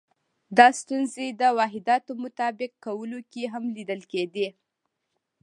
[0.57, 4.47] دا ستونزې د واحداتو مطابق کولو کې هم لیدل کېدې.